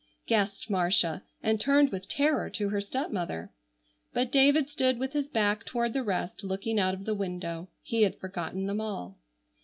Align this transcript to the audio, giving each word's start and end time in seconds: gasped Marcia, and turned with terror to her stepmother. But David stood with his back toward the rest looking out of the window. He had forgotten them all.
gasped 0.25 0.67
Marcia, 0.67 1.21
and 1.43 1.61
turned 1.61 1.91
with 1.91 2.07
terror 2.07 2.49
to 2.49 2.69
her 2.69 2.81
stepmother. 2.81 3.51
But 4.13 4.31
David 4.31 4.67
stood 4.67 4.97
with 4.97 5.13
his 5.13 5.29
back 5.29 5.63
toward 5.63 5.93
the 5.93 6.01
rest 6.01 6.43
looking 6.43 6.79
out 6.79 6.95
of 6.95 7.05
the 7.05 7.13
window. 7.13 7.69
He 7.83 8.01
had 8.01 8.17
forgotten 8.17 8.65
them 8.65 8.81
all. 8.81 9.19